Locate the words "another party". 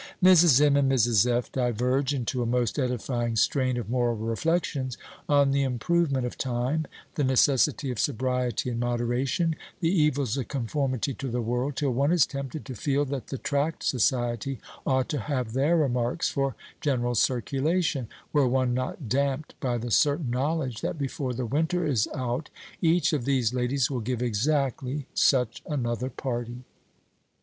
25.67-26.63